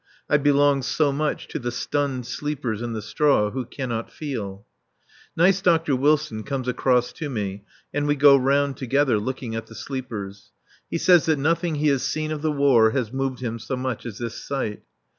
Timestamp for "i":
0.27-0.37